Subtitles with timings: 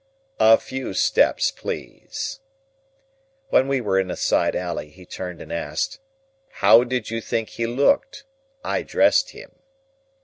[0.39, 2.39] "A few steps, please."
[3.49, 5.99] When we were in a side alley, he turned and asked,
[6.49, 9.51] "How did you think he looked?—I dressed him."